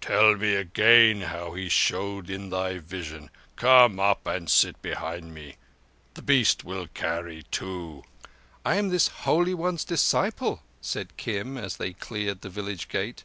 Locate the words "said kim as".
10.80-11.76